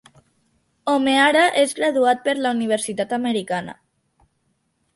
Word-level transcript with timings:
O'Meara 0.93 1.43
és 1.65 1.75
graduat 1.81 2.25
per 2.29 2.35
la 2.47 2.55
Universitat 2.59 3.15
Americana. 3.21 3.77